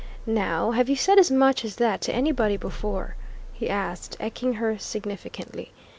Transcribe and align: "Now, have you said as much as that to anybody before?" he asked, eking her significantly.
"Now, 0.25 0.71
have 0.71 0.89
you 0.89 0.95
said 0.95 1.19
as 1.19 1.29
much 1.29 1.63
as 1.63 1.75
that 1.75 2.01
to 2.01 2.11
anybody 2.11 2.57
before?" 2.57 3.15
he 3.53 3.69
asked, 3.69 4.17
eking 4.19 4.53
her 4.53 4.79
significantly. 4.79 5.73